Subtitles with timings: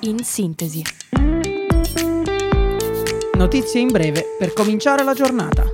[0.00, 0.82] in sintesi.
[3.36, 5.64] Notizie in breve per cominciare la giornata.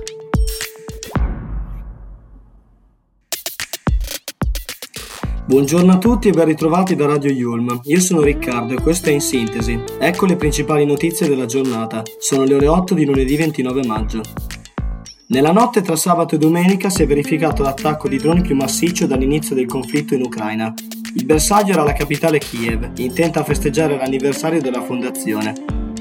[5.47, 7.81] Buongiorno a tutti e ben ritrovati da Radio Yulm.
[7.83, 9.79] Io sono Riccardo e questo è In Sintesi.
[9.99, 12.01] Ecco le principali notizie della giornata.
[12.17, 14.21] Sono le ore 8 di lunedì 29 maggio.
[15.27, 19.53] Nella notte tra sabato e domenica si è verificato l'attacco di droni più massiccio dall'inizio
[19.53, 20.73] del conflitto in Ucraina.
[21.17, 25.53] Il bersaglio era la capitale Kiev, intenta a festeggiare l'anniversario della fondazione.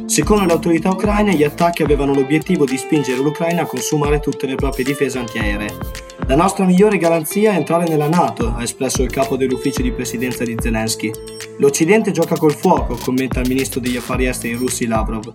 [0.07, 4.57] Secondo le autorità ucraine, gli attacchi avevano l'obiettivo di spingere l'Ucraina a consumare tutte le
[4.57, 5.73] proprie difese antiaeree.
[6.27, 10.43] La nostra migliore garanzia è entrare nella Nato, ha espresso il capo dell'ufficio di presidenza
[10.43, 11.13] di Zelensky.
[11.59, 15.33] L'Occidente gioca col fuoco, commenta il ministro degli affari esteri russi Lavrov.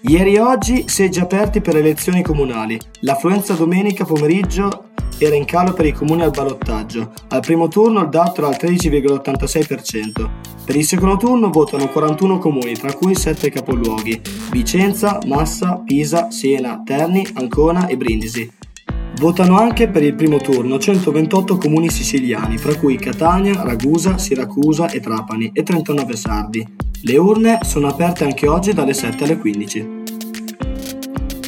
[0.00, 2.80] Ieri e oggi seggi aperti per le elezioni comunali.
[3.00, 4.87] L'affluenza domenica pomeriggio
[5.24, 7.12] era in calo per i comuni al ballottaggio.
[7.28, 10.30] Al primo turno il dato era al 13,86%.
[10.64, 14.20] Per il secondo turno votano 41 comuni, tra cui 7 capoluoghi:
[14.50, 18.50] Vicenza, Massa, Pisa, Siena, Terni, Ancona e Brindisi.
[19.18, 25.00] Votano anche per il primo turno 128 comuni siciliani, fra cui Catania, Ragusa, Siracusa e
[25.00, 26.66] Trapani, e 39 sardi.
[27.02, 29.97] Le urne sono aperte anche oggi dalle 7 alle 15.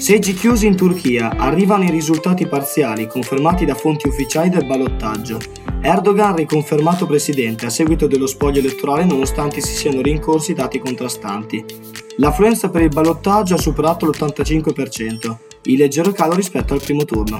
[0.00, 5.38] Seggi chiusi in Turchia, arrivano i risultati parziali confermati da fonti ufficiali del ballottaggio.
[5.82, 11.62] Erdogan riconfermato presidente a seguito dello spoglio elettorale nonostante si siano rincorsi dati contrastanti.
[12.16, 17.36] L'affluenza per il ballottaggio ha superato l'85%, in leggero calo rispetto al primo turno.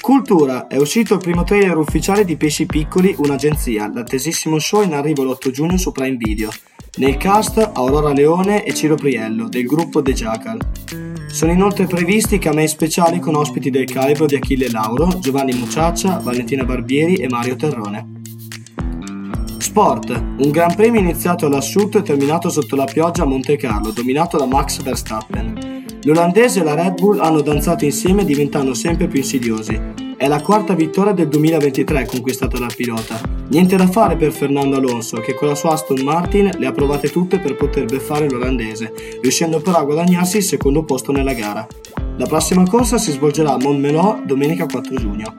[0.00, 5.24] Cultura, è uscito il primo trailer ufficiale di Pesci Piccoli, un'agenzia, l'attesissimo show in arrivo
[5.24, 6.48] l'8 giugno su Prime Video.
[6.98, 10.58] Nel cast Aurora Leone e Ciro Priello, del gruppo The Jackal.
[11.28, 16.64] Sono inoltre previsti camei speciali con ospiti del calibro di Achille Lauro, Giovanni Muciaccia, Valentina
[16.64, 18.22] Barbieri e Mario Terrone.
[19.58, 24.36] Sport, un gran premio iniziato all'asciutto e terminato sotto la pioggia a Monte Carlo, dominato
[24.36, 25.84] da Max Verstappen.
[26.02, 30.07] L'olandese e la Red Bull hanno danzato insieme diventando sempre più insidiosi.
[30.18, 33.20] È la quarta vittoria del 2023 conquistata dal pilota.
[33.50, 37.08] Niente da fare per Fernando Alonso, che con la sua Aston Martin le ha provate
[37.08, 38.92] tutte per poter beffare l'olandese,
[39.22, 41.64] riuscendo però a guadagnarsi il secondo posto nella gara.
[42.16, 45.34] La prossima corsa si svolgerà a Montmelò domenica 4 giugno.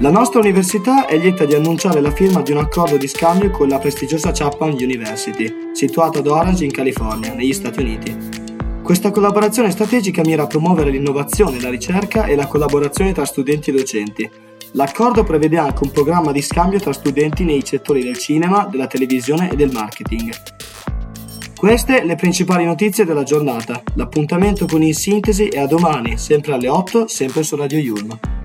[0.00, 3.68] La nostra università è lieta di annunciare la firma di un accordo di scambio con
[3.68, 8.39] la prestigiosa Chapman University, situata ad Orange in California, negli Stati Uniti.
[8.90, 13.72] Questa collaborazione strategica mira a promuovere l'innovazione, la ricerca e la collaborazione tra studenti e
[13.72, 14.28] docenti.
[14.72, 19.48] L'accordo prevede anche un programma di scambio tra studenti nei settori del cinema, della televisione
[19.48, 20.32] e del marketing.
[21.54, 23.80] Queste le principali notizie della giornata.
[23.94, 28.39] L'appuntamento con In Sintesi è a domani, sempre alle 8, sempre su Radio Yulm.